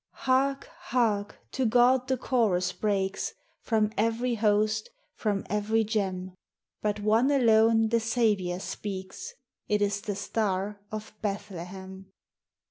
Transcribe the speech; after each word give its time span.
Hark! 0.25 0.67
hark! 0.79 1.39
to 1.51 1.63
God 1.63 2.07
the 2.07 2.17
chorus 2.17 2.73
breaks, 2.73 3.35
From 3.61 3.91
every 3.95 4.33
host, 4.33 4.89
from 5.13 5.45
every 5.47 5.83
gem: 5.83 6.33
But 6.81 7.01
one 7.01 7.29
alone 7.29 7.89
the 7.89 7.99
Saviour 7.99 8.59
speaks, 8.59 9.35
It 9.67 9.79
is 9.79 10.01
the 10.01 10.15
Star 10.15 10.81
of 10.91 11.13
Bethlehem. 11.21 12.07